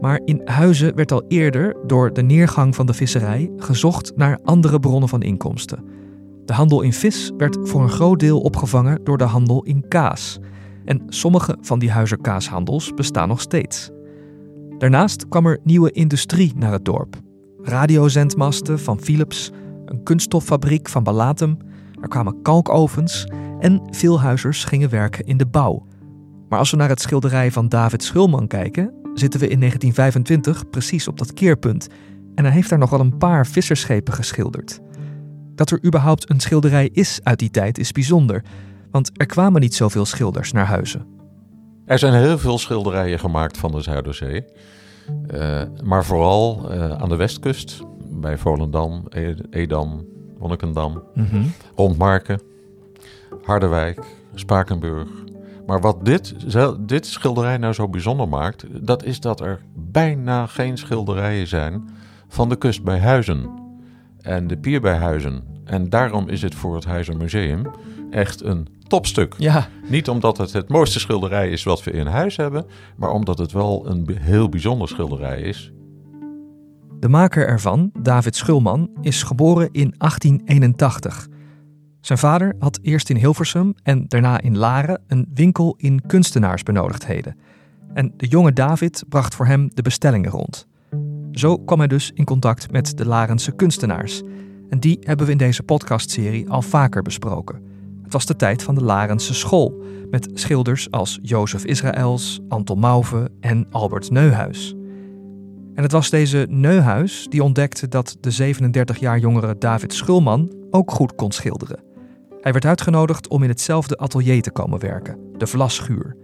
Maar 0.00 0.20
in 0.24 0.40
Huizen 0.44 0.94
werd 0.94 1.12
al 1.12 1.24
eerder 1.28 1.76
door 1.86 2.12
de 2.12 2.22
neergang 2.22 2.74
van 2.74 2.86
de 2.86 2.94
visserij 2.94 3.50
gezocht 3.56 4.12
naar 4.16 4.38
andere 4.44 4.80
bronnen 4.80 5.08
van 5.08 5.22
inkomsten. 5.22 5.84
De 6.44 6.52
handel 6.52 6.82
in 6.82 6.92
vis 6.92 7.30
werd 7.36 7.58
voor 7.62 7.82
een 7.82 7.88
groot 7.88 8.20
deel 8.20 8.40
opgevangen 8.40 9.00
door 9.04 9.18
de 9.18 9.24
handel 9.24 9.62
in 9.62 9.88
kaas. 9.88 10.38
En 10.84 11.02
sommige 11.06 11.56
van 11.60 11.78
die 11.78 11.90
huizerkaashandels 11.90 12.94
bestaan 12.94 13.28
nog 13.28 13.40
steeds. 13.40 13.90
Daarnaast 14.78 15.28
kwam 15.28 15.46
er 15.46 15.60
nieuwe 15.64 15.90
industrie 15.90 16.52
naar 16.56 16.72
het 16.72 16.84
dorp. 16.84 17.16
Radiozendmasten 17.62 18.78
van 18.78 19.00
Philips, 19.00 19.50
een 19.84 20.02
kunststoffabriek 20.02 20.88
van 20.88 21.02
Balatem, 21.02 21.56
er 22.00 22.08
kwamen 22.08 22.42
kalkovens 22.42 23.26
en 23.60 23.82
veel 23.90 24.20
huizers 24.20 24.64
gingen 24.64 24.90
werken 24.90 25.24
in 25.24 25.36
de 25.36 25.46
bouw. 25.46 25.86
Maar 26.48 26.58
als 26.58 26.70
we 26.70 26.76
naar 26.76 26.88
het 26.88 27.00
schilderij 27.00 27.52
van 27.52 27.68
David 27.68 28.02
Schulman 28.02 28.46
kijken, 28.46 28.92
zitten 29.14 29.40
we 29.40 29.48
in 29.48 29.58
1925 29.58 30.70
precies 30.70 31.08
op 31.08 31.18
dat 31.18 31.32
keerpunt. 31.32 31.88
En 32.34 32.44
hij 32.44 32.52
heeft 32.52 32.68
daar 32.68 32.78
nog 32.78 32.90
wel 32.90 33.00
een 33.00 33.18
paar 33.18 33.46
visserschepen 33.46 34.14
geschilderd. 34.14 34.80
Dat 35.54 35.70
er 35.70 35.84
überhaupt 35.84 36.30
een 36.30 36.40
schilderij 36.40 36.88
is 36.92 37.20
uit 37.22 37.38
die 37.38 37.50
tijd 37.50 37.78
is 37.78 37.92
bijzonder, 37.92 38.44
want 38.90 39.10
er 39.12 39.26
kwamen 39.26 39.60
niet 39.60 39.74
zoveel 39.74 40.04
schilders 40.04 40.52
naar 40.52 40.66
Huizen. 40.66 41.17
Er 41.88 41.98
zijn 41.98 42.14
heel 42.14 42.38
veel 42.38 42.58
schilderijen 42.58 43.18
gemaakt 43.18 43.58
van 43.58 43.70
de 43.72 43.80
Zuiderzee. 43.80 44.44
Eh, 45.26 45.62
maar 45.84 46.04
vooral 46.04 46.70
eh, 46.70 46.90
aan 46.90 47.08
de 47.08 47.16
westkust, 47.16 47.82
bij 48.10 48.38
Volendam, 48.38 49.04
E- 49.08 49.34
Edam, 49.50 50.06
Monnikendam, 50.38 51.02
rond 51.76 51.98
Marken, 51.98 52.40
Harderwijk, 53.42 54.00
Spakenburg. 54.34 55.08
Maar 55.66 55.80
wat 55.80 56.04
dit, 56.04 56.34
dit 56.80 57.06
schilderij 57.06 57.56
nou 57.56 57.72
zo 57.72 57.88
bijzonder 57.88 58.28
maakt, 58.28 58.64
dat 58.86 59.04
is 59.04 59.20
dat 59.20 59.40
er 59.40 59.60
bijna 59.74 60.46
geen 60.46 60.76
schilderijen 60.78 61.46
zijn 61.46 61.88
van 62.28 62.48
de 62.48 62.56
kust 62.56 62.82
bij 62.82 62.98
Huizen 62.98 63.50
en 64.20 64.46
de 64.46 64.56
pier 64.56 64.80
bij 64.80 64.96
Huizen. 64.96 65.42
En 65.64 65.88
daarom 65.88 66.28
is 66.28 66.42
het 66.42 66.54
voor 66.54 66.74
het 66.74 66.84
Huizen 66.84 67.16
Museum 67.16 67.62
echt 68.10 68.44
een 68.44 68.68
topstuk. 68.88 69.34
Ja, 69.38 69.68
Niet 69.88 70.08
omdat 70.08 70.38
het 70.38 70.52
het 70.52 70.68
mooiste 70.68 70.98
schilderij 71.00 71.50
is 71.50 71.62
wat 71.62 71.84
we 71.84 71.90
in 71.90 72.06
huis 72.06 72.36
hebben, 72.36 72.66
maar 72.96 73.10
omdat 73.10 73.38
het 73.38 73.52
wel 73.52 73.86
een 73.88 74.16
heel 74.20 74.48
bijzonder 74.48 74.88
schilderij 74.88 75.40
is. 75.40 75.72
de 77.00 77.08
maker 77.08 77.46
ervan, 77.48 77.90
David 78.02 78.36
Schulman, 78.36 78.90
is 79.00 79.22
geboren 79.22 79.68
in 79.72 79.94
1881. 79.98 81.28
Zijn 82.00 82.18
vader 82.18 82.54
had 82.58 82.78
eerst 82.82 83.10
in 83.10 83.16
Hilversum 83.16 83.74
en 83.82 84.04
daarna 84.08 84.40
in 84.40 84.56
Laren 84.58 85.00
een 85.06 85.28
winkel 85.34 85.74
in 85.76 86.06
kunstenaarsbenodigdheden. 86.06 87.36
En 87.94 88.12
de 88.16 88.26
jonge 88.26 88.52
David 88.52 89.04
bracht 89.08 89.34
voor 89.34 89.46
hem 89.46 89.70
de 89.74 89.82
bestellingen 89.82 90.30
rond. 90.30 90.66
Zo 91.32 91.58
kwam 91.58 91.78
hij 91.78 91.88
dus 91.88 92.10
in 92.14 92.24
contact 92.24 92.70
met 92.70 92.96
de 92.96 93.06
Larense 93.06 93.52
kunstenaars. 93.52 94.22
En 94.68 94.80
die 94.80 94.98
hebben 95.00 95.26
we 95.26 95.32
in 95.32 95.38
deze 95.38 95.62
podcastserie 95.62 96.50
al 96.50 96.62
vaker 96.62 97.02
besproken. 97.02 97.67
Het 98.08 98.16
was 98.16 98.26
de 98.26 98.36
tijd 98.36 98.62
van 98.62 98.74
de 98.74 98.84
Larense 98.84 99.34
school, 99.34 99.82
met 100.10 100.30
schilders 100.34 100.90
als 100.90 101.18
Jozef 101.22 101.64
Israëls, 101.64 102.40
Anton 102.48 102.78
Mauve 102.78 103.30
en 103.40 103.66
Albert 103.70 104.10
Neuhuis. 104.10 104.74
En 105.74 105.82
het 105.82 105.92
was 105.92 106.10
deze 106.10 106.46
Neuhuis 106.50 107.26
die 107.30 107.42
ontdekte 107.42 107.88
dat 107.88 108.16
de 108.20 108.30
37 108.30 108.98
jaar 108.98 109.18
jongere 109.18 109.58
David 109.58 109.92
Schulman 109.92 110.52
ook 110.70 110.90
goed 110.90 111.14
kon 111.14 111.32
schilderen. 111.32 111.82
Hij 112.40 112.52
werd 112.52 112.64
uitgenodigd 112.64 113.28
om 113.28 113.42
in 113.42 113.48
hetzelfde 113.48 113.96
atelier 113.96 114.42
te 114.42 114.50
komen 114.50 114.78
werken, 114.80 115.18
de 115.36 115.46
Vlasschuur. 115.46 116.16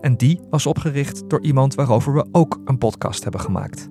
En 0.00 0.16
die 0.16 0.40
was 0.50 0.66
opgericht 0.66 1.30
door 1.30 1.42
iemand 1.42 1.74
waarover 1.74 2.14
we 2.14 2.26
ook 2.32 2.60
een 2.64 2.78
podcast 2.78 3.22
hebben 3.22 3.40
gemaakt. 3.40 3.88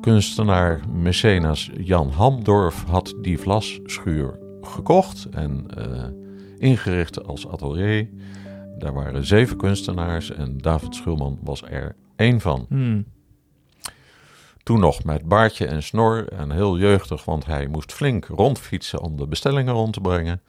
Kunstenaar 0.00 0.80
mecenas 0.92 1.70
Jan 1.76 2.10
Hamdorf 2.10 2.84
had 2.84 3.14
die 3.20 3.38
vlasschuur 3.38 4.38
gekocht 4.60 5.26
en 5.30 5.64
eh, 5.66 6.28
ingericht 6.60 7.26
als 7.26 7.48
atelier. 7.48 8.08
Daar 8.78 8.92
waren 8.94 9.26
zeven 9.26 9.56
kunstenaars 9.56 10.30
en 10.30 10.58
David 10.58 10.94
Schulman 10.94 11.38
was 11.42 11.62
er 11.62 11.96
één 12.16 12.40
van. 12.40 12.66
Toen 14.62 14.80
nog 14.80 15.04
met 15.04 15.28
baardje 15.28 15.66
en 15.66 15.82
snor 15.82 16.28
en 16.28 16.50
heel 16.50 16.78
jeugdig, 16.78 17.24
want 17.24 17.46
hij 17.46 17.66
moest 17.66 17.92
flink 17.92 18.24
rondfietsen 18.26 19.00
om 19.00 19.16
de 19.16 19.26
bestellingen 19.26 19.74
rond 19.74 19.92
te 19.92 20.00
brengen. 20.00 20.40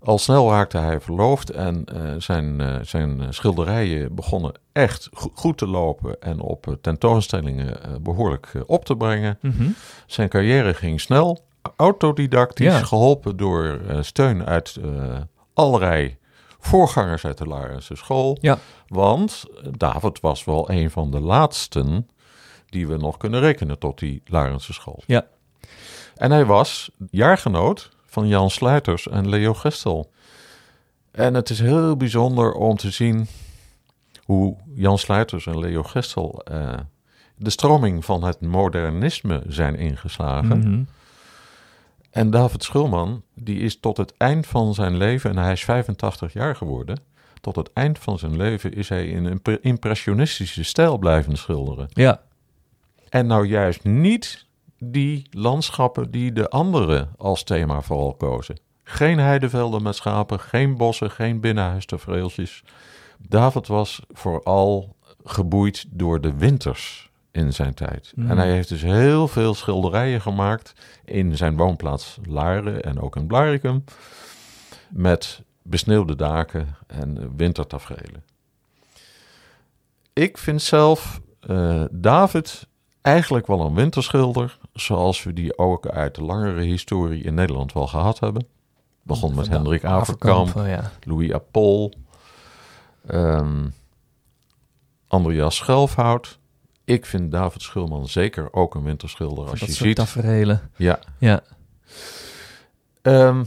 Al 0.00 0.18
snel 0.18 0.50
raakte 0.50 0.78
hij 0.78 1.00
verloofd 1.00 1.50
en 1.50 1.84
eh, 1.84 2.14
zijn, 2.18 2.60
eh, 2.60 2.76
zijn 2.82 3.34
schilderijen 3.34 4.14
begonnen 4.14 4.52
echt 4.72 5.08
go- 5.12 5.30
goed 5.34 5.58
te 5.58 5.66
lopen 5.66 6.20
en 6.20 6.40
op 6.40 6.66
eh, 6.66 6.74
tentoonstellingen 6.80 7.82
eh, 7.82 7.90
behoorlijk 8.00 8.50
eh, 8.54 8.62
op 8.66 8.84
te 8.84 8.96
brengen. 8.96 9.38
Zijn 10.06 10.28
carrière 10.28 10.74
ging 10.74 11.00
snel, 11.00 11.44
autodidactisch, 11.76 12.66
Ja. 12.66 12.82
geholpen 12.82 13.36
door 13.36 13.80
eh, 13.88 14.02
steun 14.02 14.44
uit 14.44 14.76
eh, 14.82 15.20
allerlei 15.54 16.16
voorgangers 16.58 17.24
uit 17.24 17.38
de 17.38 17.46
Larense 17.46 17.96
school. 17.96 18.38
Ja. 18.40 18.58
Want 18.88 19.44
eh, 19.56 19.68
David 19.76 20.20
was 20.20 20.44
wel 20.44 20.70
een 20.70 20.90
van 20.90 21.10
de 21.10 21.20
laatsten 21.20 22.08
die 22.66 22.86
we 22.86 22.96
nog 22.96 23.16
kunnen 23.16 23.40
rekenen 23.40 23.78
tot 23.78 23.98
die 23.98 24.22
Larense 24.26 24.72
school. 24.72 25.02
Ja. 25.06 25.26
En 26.16 26.30
hij 26.30 26.44
was 26.44 26.90
jaargenoot 27.10 27.90
van 28.06 28.28
Jan 28.28 28.50
Sluiters 28.50 29.08
en 29.08 29.28
Leo 29.28 29.54
Gestel. 29.54 30.10
En 31.10 31.34
het 31.34 31.50
is 31.50 31.58
heel 31.60 31.96
bijzonder 31.96 32.52
om 32.52 32.76
te 32.76 32.90
zien 32.90 33.26
hoe 34.24 34.56
Jan 34.74 34.98
Sluiters 34.98 35.46
en 35.46 35.58
Leo 35.58 35.82
Gestel 35.82 36.44
de 37.36 37.50
stroming 37.50 38.04
van 38.04 38.24
het 38.24 38.40
modernisme 38.40 39.42
zijn 39.48 39.76
ingeslagen. 39.76 40.58
Mhm. 40.58 40.82
En 42.12 42.30
David 42.30 42.62
Schulman, 42.64 43.22
die 43.34 43.60
is 43.60 43.80
tot 43.80 43.96
het 43.96 44.14
eind 44.16 44.46
van 44.46 44.74
zijn 44.74 44.96
leven, 44.96 45.30
en 45.30 45.36
hij 45.36 45.52
is 45.52 45.64
85 45.64 46.32
jaar 46.32 46.56
geworden, 46.56 47.00
tot 47.40 47.56
het 47.56 47.70
eind 47.72 47.98
van 47.98 48.18
zijn 48.18 48.36
leven 48.36 48.72
is 48.72 48.88
hij 48.88 49.06
in 49.06 49.24
een 49.24 49.42
pre- 49.42 49.58
impressionistische 49.60 50.64
stijl 50.64 50.98
blijven 50.98 51.36
schilderen. 51.36 51.88
Ja, 51.90 52.20
En 53.08 53.26
nou 53.26 53.46
juist 53.46 53.84
niet 53.84 54.46
die 54.78 55.26
landschappen 55.30 56.10
die 56.10 56.32
de 56.32 56.48
anderen 56.48 57.10
als 57.16 57.42
thema 57.42 57.80
vooral 57.80 58.14
kozen. 58.14 58.58
Geen 58.84 59.18
heidevelden 59.18 59.82
met 59.82 59.96
schapen, 59.96 60.40
geen 60.40 60.76
bossen, 60.76 61.10
geen 61.10 61.40
binnenhuistafereeltjes. 61.40 62.64
David 63.18 63.66
was 63.66 64.02
vooral 64.10 64.96
geboeid 65.24 65.84
door 65.90 66.20
de 66.20 66.36
winters 66.36 67.10
in 67.32 67.52
zijn 67.52 67.74
tijd. 67.74 68.12
Mm. 68.14 68.30
En 68.30 68.36
hij 68.36 68.50
heeft 68.50 68.68
dus 68.68 68.82
heel 68.82 69.28
veel 69.28 69.54
schilderijen 69.54 70.20
gemaakt 70.20 70.72
in 71.04 71.36
zijn 71.36 71.56
woonplaats 71.56 72.18
Laren 72.28 72.82
en 72.82 73.00
ook 73.00 73.16
in 73.16 73.26
Blaricum. 73.26 73.84
Met 74.90 75.42
besneeuwde 75.62 76.16
daken 76.16 76.76
en 76.86 77.36
wintertaferelen. 77.36 78.24
Ik 80.12 80.38
vind 80.38 80.62
zelf 80.62 81.20
eh, 81.40 81.84
David 81.90 82.66
eigenlijk 83.00 83.46
wel 83.46 83.60
een 83.60 83.74
winterschilder, 83.74 84.58
zoals 84.72 85.22
we 85.22 85.32
die 85.32 85.58
ook 85.58 85.86
uit 85.86 86.14
de 86.14 86.22
langere 86.22 86.60
historie 86.60 87.22
in 87.22 87.34
Nederland 87.34 87.72
wel 87.72 87.86
gehad 87.86 88.20
hebben. 88.20 88.46
Begon 89.02 89.34
met 89.34 89.48
Hendrik 89.48 89.84
Averkamp, 89.84 90.56
oh 90.56 90.66
ja. 90.66 90.90
Louis 91.00 91.32
Apol, 91.32 91.92
ehm 93.06 93.66
Andreas 95.06 95.56
Schelfhout. 95.56 96.38
Ik 96.92 97.06
vind 97.06 97.30
David 97.32 97.62
Schulman 97.62 98.08
zeker 98.08 98.52
ook 98.52 98.74
een 98.74 98.82
winterschilder. 98.82 99.48
Als 99.48 99.60
dat 99.60 99.68
je 99.68 99.74
soort 99.74 99.86
ziet, 99.86 99.96
taferelen. 99.96 100.70
ja. 100.76 100.98
Ja. 101.18 101.42
Ehm, 103.02 103.44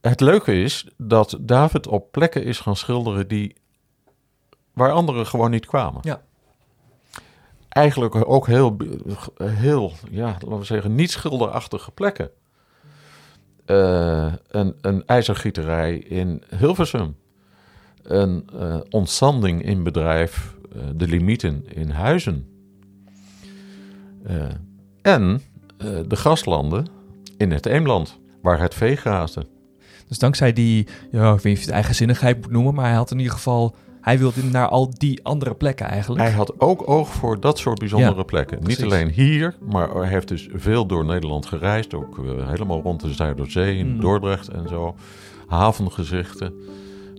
het 0.00 0.20
leuke 0.20 0.54
is 0.62 0.86
dat 0.96 1.36
David 1.40 1.86
op 1.86 2.12
plekken 2.12 2.44
is 2.44 2.60
gaan 2.60 2.76
schilderen 2.76 3.28
die 3.28 3.56
waar 4.72 4.92
anderen 4.92 5.26
gewoon 5.26 5.50
niet 5.50 5.66
kwamen. 5.66 6.00
Ja. 6.04 6.22
Eigenlijk 7.68 8.28
ook 8.28 8.46
heel, 8.46 8.76
heel, 9.42 9.92
ja, 10.10 10.26
laten 10.26 10.58
we 10.58 10.64
zeggen, 10.64 10.94
niet 10.94 11.10
schilderachtige 11.10 11.90
plekken. 11.90 12.30
uh, 13.66 14.32
een, 14.48 14.76
een 14.80 15.06
ijzergieterij 15.06 15.96
in 15.96 16.42
Hilversum. 16.58 17.16
Een 18.02 18.48
uh, 18.54 18.80
ontzanding 18.90 19.62
in 19.62 19.82
bedrijf 19.82 20.54
uh, 20.76 20.82
De 20.94 21.08
Limieten 21.08 21.64
in 21.68 21.90
Huizen. 21.90 22.55
En 25.02 25.40
de 26.08 26.16
gaslanden 26.16 26.86
in 27.36 27.50
het 27.50 27.66
Eemland, 27.66 28.18
waar 28.42 28.60
het 28.60 28.74
vee 28.74 28.96
graasde. 28.96 29.46
Dus 30.08 30.18
dankzij 30.18 30.52
die, 30.52 30.86
ja, 31.10 31.32
ik 31.32 31.40
weet 31.40 31.44
niet 31.44 31.52
of 31.52 31.58
je 31.58 31.66
het 31.66 31.74
eigenzinnigheid 31.74 32.40
moet 32.40 32.50
noemen, 32.50 32.74
maar 32.74 32.86
hij 32.86 32.94
had 32.94 33.10
in 33.10 33.18
ieder 33.18 33.32
geval 33.32 33.74
hij 34.06 34.18
wilde 34.18 34.42
naar 34.42 34.68
al 34.68 34.90
die 34.90 35.24
andere 35.24 35.54
plekken 35.54 35.86
eigenlijk. 35.86 36.22
Hij 36.22 36.32
had 36.32 36.60
ook 36.60 36.88
oog 36.88 37.08
voor 37.08 37.40
dat 37.40 37.58
soort 37.58 37.78
bijzondere 37.78 38.24
plekken. 38.24 38.58
Niet 38.62 38.82
alleen 38.82 39.08
hier, 39.08 39.54
maar 39.70 39.94
hij 39.94 40.08
heeft 40.08 40.28
dus 40.28 40.48
veel 40.52 40.86
door 40.86 41.04
Nederland 41.04 41.46
gereisd. 41.46 41.94
Ook 41.94 42.18
uh, 42.18 42.48
helemaal 42.48 42.80
rond 42.80 43.00
de 43.00 43.12
Zuiderzee, 43.12 43.76
in 43.76 43.94
mm. 43.94 44.00
Dordrecht 44.00 44.48
en 44.48 44.68
zo. 44.68 44.94
Havengezichten. 45.46 46.54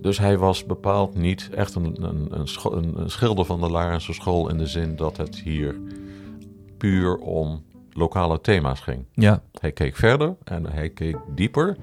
Dus 0.02 0.18
hij 0.18 0.38
was 0.38 0.66
bepaald 0.66 1.16
niet 1.16 1.50
echt 1.56 1.76
een, 1.76 2.04
een, 2.04 2.28
een, 2.32 3.00
een 3.00 3.10
schilder 3.10 3.46
van 3.46 3.60
de 3.60 3.70
Larense 3.70 4.14
school... 4.14 4.50
in 4.50 4.58
de 4.58 4.68
zin 4.68 4.96
dat 4.96 5.18
het 5.18 5.36
hier 5.36 5.80
puur 6.77 7.17
om 7.17 7.63
lokale 7.91 8.41
thema's 8.41 8.79
ging. 8.79 9.05
Ja. 9.13 9.41
Hij 9.60 9.72
keek 9.72 9.96
verder 9.96 10.36
en 10.43 10.65
hij 10.65 10.89
keek 10.89 11.17
dieper... 11.36 11.77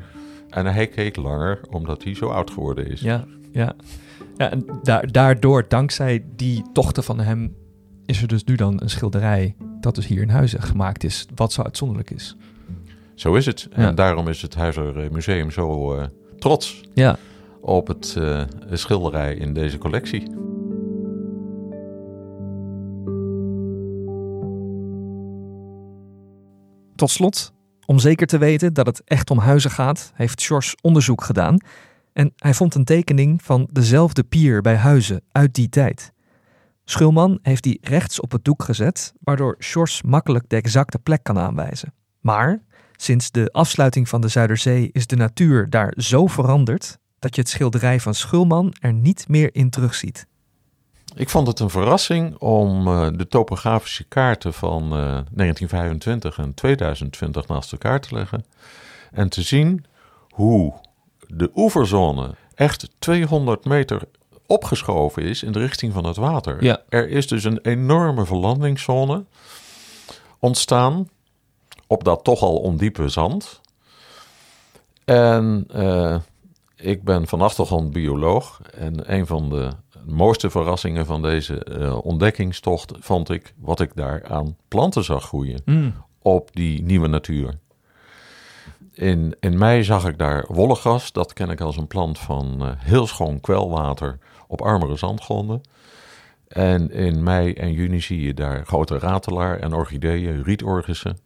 En 0.54 0.66
hij 0.66 0.86
keek 0.86 1.16
langer, 1.16 1.60
omdat 1.70 2.04
hij 2.04 2.14
zo 2.14 2.28
oud 2.28 2.50
geworden 2.50 2.86
is. 2.86 3.00
Ja, 3.00 3.24
ja. 3.52 3.74
Ja, 4.36 4.50
en 4.50 4.66
daardoor, 5.10 5.68
dankzij 5.68 6.24
die 6.36 6.62
tochten 6.72 7.04
van 7.04 7.20
hem, 7.20 7.56
is 8.06 8.22
er 8.22 8.28
dus 8.28 8.44
nu 8.44 8.54
dan 8.54 8.82
een 8.82 8.90
schilderij 8.90 9.56
dat 9.80 9.94
dus 9.94 10.06
hier 10.06 10.22
in 10.22 10.28
Huizen 10.28 10.62
gemaakt 10.62 11.04
is, 11.04 11.26
wat 11.34 11.52
zo 11.52 11.62
uitzonderlijk 11.62 12.10
is. 12.10 12.36
Zo 13.14 13.34
is 13.34 13.46
het. 13.46 13.68
En 13.72 13.94
daarom 13.94 14.28
is 14.28 14.42
het 14.42 14.54
Huizer 14.54 15.12
Museum 15.12 15.50
zo 15.50 15.96
uh, 15.96 16.04
trots 16.38 16.80
ja. 16.92 17.16
op 17.60 17.86
het 17.86 18.14
uh, 18.18 18.42
schilderij 18.72 19.34
in 19.34 19.54
deze 19.54 19.78
collectie. 19.78 20.22
Tot 26.96 27.10
slot, 27.10 27.52
om 27.86 27.98
zeker 27.98 28.26
te 28.26 28.38
weten 28.38 28.72
dat 28.72 28.86
het 28.86 29.02
echt 29.04 29.30
om 29.30 29.38
huizen 29.38 29.70
gaat, 29.70 30.12
heeft 30.14 30.40
Sjors 30.40 30.74
onderzoek 30.80 31.24
gedaan 31.24 31.58
en 32.14 32.32
hij 32.36 32.54
vond 32.54 32.74
een 32.74 32.84
tekening 32.84 33.42
van 33.42 33.68
dezelfde 33.72 34.22
pier 34.22 34.60
bij 34.60 34.76
Huizen 34.76 35.22
uit 35.32 35.54
die 35.54 35.68
tijd. 35.68 36.12
Schulman 36.84 37.38
heeft 37.42 37.62
die 37.62 37.78
rechts 37.82 38.20
op 38.20 38.32
het 38.32 38.44
doek 38.44 38.62
gezet, 38.62 39.12
waardoor 39.20 39.56
Sjors 39.58 40.02
makkelijk 40.02 40.48
de 40.48 40.56
exacte 40.56 40.98
plek 40.98 41.22
kan 41.22 41.38
aanwijzen. 41.38 41.94
Maar 42.20 42.62
sinds 42.96 43.30
de 43.30 43.48
afsluiting 43.52 44.08
van 44.08 44.20
de 44.20 44.28
Zuiderzee 44.28 44.88
is 44.92 45.06
de 45.06 45.16
natuur 45.16 45.70
daar 45.70 45.94
zo 45.96 46.26
veranderd 46.26 46.98
dat 47.18 47.34
je 47.34 47.40
het 47.40 47.50
schilderij 47.50 48.00
van 48.00 48.14
Schulman 48.14 48.74
er 48.80 48.92
niet 48.92 49.28
meer 49.28 49.54
in 49.54 49.70
terugziet. 49.70 50.26
Ik 51.14 51.28
vond 51.28 51.46
het 51.46 51.60
een 51.60 51.70
verrassing 51.70 52.36
om 52.38 52.88
uh, 52.88 53.08
de 53.12 53.28
topografische 53.28 54.04
kaarten 54.04 54.54
van 54.54 54.82
uh, 54.82 54.98
eh, 54.98 55.24
1925 55.32 56.38
en 56.38 56.54
2020 56.54 57.48
naast 57.48 57.72
elkaar 57.72 58.00
te 58.00 58.14
leggen 58.14 58.44
en 59.12 59.28
te 59.28 59.42
zien 59.42 59.84
hoe 60.30 60.72
de 61.26 61.50
oeverzone 61.54 62.34
echt 62.54 62.90
200 62.98 63.64
meter 63.64 64.02
opgeschoven 64.46 65.22
is 65.22 65.42
in 65.42 65.52
de 65.52 65.58
richting 65.58 65.92
van 65.92 66.04
het 66.04 66.16
water. 66.16 66.64
Ja. 66.64 66.82
Er 66.88 67.08
is 67.08 67.26
dus 67.26 67.44
een 67.44 67.58
enorme 67.62 68.24
verlandingszone 68.24 69.24
ontstaan 70.38 71.08
op 71.86 72.04
dat 72.04 72.24
toch 72.24 72.42
al 72.42 72.56
ondiepe 72.56 73.08
zand. 73.08 73.60
En 75.04 75.68
uh, 75.74 76.16
ik 76.76 77.04
ben 77.04 77.26
van 77.26 77.40
achtergrond 77.40 77.92
bioloog 77.92 78.60
en 78.74 79.12
een 79.12 79.26
van 79.26 79.48
de 79.48 79.70
mooiste 80.06 80.50
verrassingen 80.50 81.06
van 81.06 81.22
deze 81.22 81.66
uh, 81.78 82.04
ontdekkingstocht 82.04 82.92
vond 82.98 83.30
ik 83.30 83.54
wat 83.58 83.80
ik 83.80 83.90
daar 83.94 84.24
aan 84.24 84.56
planten 84.68 85.04
zag 85.04 85.24
groeien 85.24 85.62
mm. 85.64 85.94
op 86.22 86.48
die 86.52 86.82
nieuwe 86.82 87.08
natuur 87.08 87.62
in, 88.94 89.36
in 89.40 89.58
mei 89.58 89.84
zag 89.84 90.06
ik 90.06 90.18
daar 90.18 90.44
wollegras. 90.48 91.12
Dat 91.12 91.32
ken 91.32 91.50
ik 91.50 91.60
als 91.60 91.76
een 91.76 91.86
plant 91.86 92.18
van 92.18 92.56
uh, 92.62 92.68
heel 92.76 93.06
schoon 93.06 93.40
kwelwater 93.40 94.18
op 94.46 94.62
armere 94.62 94.96
zandgronden. 94.96 95.60
En 96.48 96.90
in 96.90 97.22
mei 97.22 97.52
en 97.52 97.72
juni 97.72 98.00
zie 98.00 98.20
je 98.20 98.34
daar 98.34 98.66
grote 98.66 98.98
ratelaar 98.98 99.58
en 99.58 99.72
orchideeën, 99.72 100.42
rietorgissen. 100.42 101.18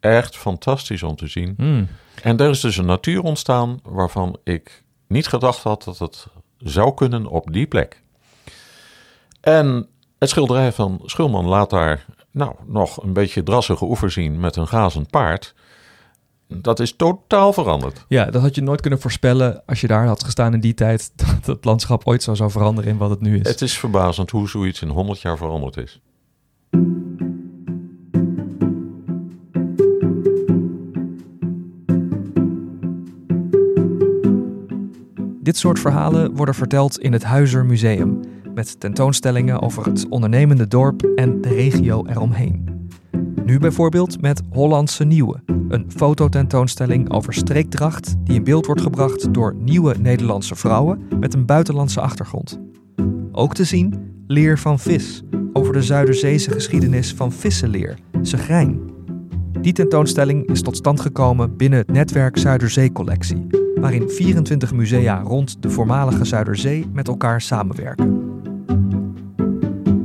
Echt 0.00 0.36
fantastisch 0.36 1.02
om 1.02 1.16
te 1.16 1.26
zien. 1.26 1.54
Mm. 1.56 1.88
En 2.22 2.36
er 2.36 2.50
is 2.50 2.60
dus 2.60 2.76
een 2.76 2.86
natuur 2.86 3.22
ontstaan 3.22 3.80
waarvan 3.82 4.38
ik 4.44 4.82
niet 5.06 5.26
gedacht 5.26 5.62
had 5.62 5.84
dat 5.84 5.98
het 5.98 6.26
zou 6.62 6.94
kunnen 6.94 7.26
op 7.26 7.52
die 7.52 7.66
plek. 7.66 8.02
En 9.40 9.88
het 10.18 10.28
schilderij 10.28 10.72
van 10.72 11.00
Schulman 11.04 11.46
laat 11.46 11.70
daar 11.70 12.06
nou, 12.30 12.54
nog 12.66 13.02
een 13.02 13.12
beetje 13.12 13.42
drassige 13.42 13.84
oever 13.84 14.10
zien 14.10 14.40
met 14.40 14.56
een 14.56 14.68
gazend 14.68 15.10
paard. 15.10 15.54
Dat 16.48 16.80
is 16.80 16.96
totaal 16.96 17.52
veranderd. 17.52 18.04
Ja, 18.08 18.24
dat 18.24 18.42
had 18.42 18.54
je 18.54 18.62
nooit 18.62 18.80
kunnen 18.80 19.00
voorspellen 19.00 19.62
als 19.66 19.80
je 19.80 19.86
daar 19.86 20.06
had 20.06 20.24
gestaan 20.24 20.54
in 20.54 20.60
die 20.60 20.74
tijd. 20.74 21.12
Dat 21.16 21.46
het 21.46 21.64
landschap 21.64 22.06
ooit 22.06 22.22
zo 22.22 22.34
zou 22.34 22.50
veranderen 22.50 22.90
in 22.90 22.96
wat 22.96 23.10
het 23.10 23.20
nu 23.20 23.38
is. 23.38 23.48
Het 23.48 23.60
is 23.60 23.78
verbazend 23.78 24.30
hoe 24.30 24.48
zoiets 24.48 24.82
in 24.82 24.88
100 24.88 25.20
jaar 25.20 25.36
veranderd 25.36 25.76
is. 25.76 26.00
Dit 35.42 35.56
soort 35.56 35.78
verhalen 35.78 36.34
worden 36.34 36.54
verteld 36.54 36.98
in 36.98 37.12
het 37.12 37.24
Huizer 37.24 37.66
Museum. 37.66 38.20
Met 38.54 38.80
tentoonstellingen 38.80 39.62
over 39.62 39.84
het 39.84 40.08
ondernemende 40.08 40.68
dorp 40.68 41.02
en 41.02 41.40
de 41.40 41.48
regio 41.48 42.06
eromheen. 42.06 42.88
Nu 43.44 43.58
bijvoorbeeld 43.58 44.20
met 44.20 44.42
Hollandse 44.50 45.04
Nieuwe, 45.04 45.42
een 45.68 45.90
fototentoonstelling 45.96 47.10
over 47.10 47.34
streekdracht 47.34 48.14
die 48.24 48.34
in 48.34 48.44
beeld 48.44 48.66
wordt 48.66 48.80
gebracht 48.80 49.34
door 49.34 49.54
nieuwe 49.54 49.94
Nederlandse 49.98 50.54
vrouwen 50.54 51.02
met 51.20 51.34
een 51.34 51.46
buitenlandse 51.46 52.00
achtergrond. 52.00 52.60
Ook 53.32 53.54
te 53.54 53.64
zien 53.64 54.12
Leer 54.26 54.58
van 54.58 54.78
Vis, 54.78 55.22
over 55.52 55.72
de 55.72 55.82
Zuiderzeese 55.82 56.50
geschiedenis 56.50 57.14
van 57.14 57.32
vissenleer, 57.32 57.98
Segrijn. 58.22 58.80
Die 59.60 59.72
tentoonstelling 59.72 60.48
is 60.48 60.62
tot 60.62 60.76
stand 60.76 61.00
gekomen 61.00 61.56
binnen 61.56 61.78
het 61.78 61.90
netwerk 61.90 62.38
Zuiderzee-collectie, 62.38 63.46
waarin 63.80 64.08
24 64.08 64.72
musea 64.72 65.20
rond 65.20 65.62
de 65.62 65.70
voormalige 65.70 66.24
Zuiderzee 66.24 66.86
met 66.92 67.08
elkaar 67.08 67.40
samenwerken. 67.40 68.28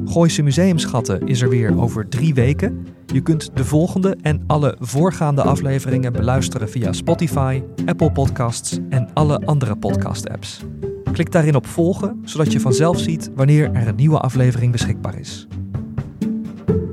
Gooise 0.06 0.42
Museumschatten 0.42 1.28
is 1.28 1.42
er 1.42 1.50
weer 1.50 1.80
over 1.80 2.10
drie 2.10 2.34
weken. 2.34 2.88
Je 3.06 3.22
kunt 3.22 3.52
de 3.54 3.66
volgende 3.66 4.18
en 4.22 4.44
alle 4.48 4.76
voorgaande 4.80 5.42
afleveringen 5.42 6.14
beluisteren 6.14 6.70
via 6.70 6.94
Spotify, 6.94 7.64
Apple 7.86 8.12
Podcasts 8.12 8.80
en 8.90 9.10
alle 9.14 9.40
andere 9.46 9.76
podcast-apps. 9.76 10.64
Klik 11.12 11.32
daarin 11.32 11.56
op 11.56 11.68
volgen, 11.68 12.22
zodat 12.24 12.52
je 12.52 12.60
vanzelf 12.60 13.00
ziet 13.00 13.32
wanneer 13.36 13.72
er 13.74 13.88
een 13.88 13.96
nieuwe 13.96 14.20
aflevering 14.20 14.72
beschikbaar 14.72 15.20
is. 15.20 15.48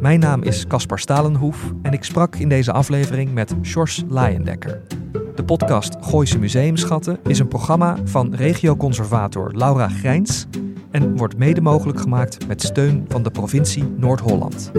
Mijn 0.00 0.20
naam 0.20 0.42
is 0.42 0.66
Caspar 0.66 0.98
Stalenhoef 0.98 1.72
en 1.82 1.92
ik 1.92 2.04
sprak 2.04 2.36
in 2.36 2.48
deze 2.48 2.72
aflevering 2.72 3.32
met 3.32 3.54
Sjors 3.62 4.04
Laaiendekker. 4.08 5.01
De 5.34 5.44
podcast 5.44 5.96
Gooise 6.00 6.38
Museumschatten 6.38 7.18
is 7.26 7.38
een 7.38 7.48
programma 7.48 7.96
van 8.04 8.34
regioconservator 8.34 9.52
Laura 9.54 9.88
Grijns 9.88 10.46
en 10.90 11.16
wordt 11.16 11.36
mede 11.38 11.60
mogelijk 11.60 12.00
gemaakt 12.00 12.46
met 12.46 12.62
steun 12.62 13.04
van 13.08 13.22
de 13.22 13.30
provincie 13.30 13.84
Noord-Holland. 13.96 14.70